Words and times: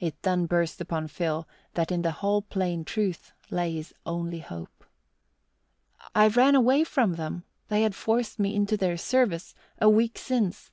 It 0.00 0.20
then 0.22 0.46
burst 0.46 0.80
upon 0.80 1.06
Phil 1.06 1.46
that 1.74 1.92
in 1.92 2.02
the 2.02 2.10
whole 2.10 2.42
plain 2.42 2.84
truth 2.84 3.30
lay 3.50 3.74
his 3.74 3.94
only 4.04 4.40
hope. 4.40 4.84
"I 6.12 6.26
ran 6.26 6.56
away 6.56 6.82
from 6.82 7.12
them 7.14 7.44
they 7.68 7.82
had 7.82 7.94
forced 7.94 8.40
me 8.40 8.52
into 8.56 8.76
their 8.76 8.96
service! 8.96 9.54
a 9.80 9.88
week 9.88 10.18
since. 10.18 10.66